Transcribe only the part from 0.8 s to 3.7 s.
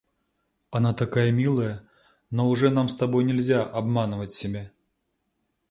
такая милая, но уже нам с тобою нельзя